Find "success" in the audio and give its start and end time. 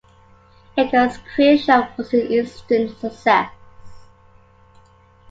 2.99-3.51